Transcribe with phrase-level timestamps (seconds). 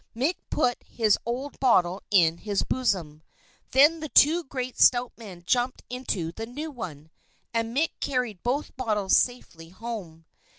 [0.15, 3.21] Mick put his old bottle in his bosom.
[3.69, 7.11] Then the two great, stout men jumped into the new one,
[7.53, 10.25] and Mick carried both bottles safely home.